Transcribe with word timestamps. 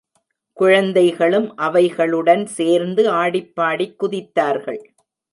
குழந்தைகளும் 0.57 1.55
அவைகளுடன் 1.55 2.45
சேர்ந்து 2.45 3.03
ஆடிப்பாடிக் 3.11 3.95
குதித்தார்கள். 3.99 4.81